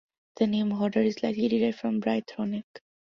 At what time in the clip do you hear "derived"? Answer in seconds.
1.47-1.77